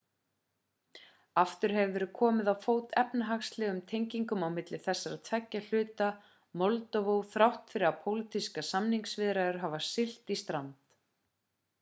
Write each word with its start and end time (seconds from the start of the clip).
aftur 1.41 1.73
hefur 1.77 1.91
verið 1.97 2.09
komið 2.19 2.47
á 2.53 2.55
fót 2.63 2.95
efnahagslegum 3.01 3.81
tengingum 3.91 4.45
milli 4.55 4.79
þessara 4.87 5.19
tveggja 5.29 5.61
hluta 5.67 6.09
moldóvu 6.63 7.17
þrátt 7.35 7.75
fyrir 7.75 7.87
að 7.91 8.01
pólitískar 8.07 8.69
samningaviðræður 8.71 9.61
hafi 9.67 9.83
siglt 9.91 10.37
í 10.39 10.41
strand 10.45 10.93